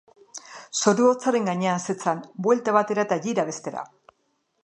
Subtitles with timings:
[0.79, 3.87] Zoru hotzaren gainean zetzan, buelta batera eta jira bestera.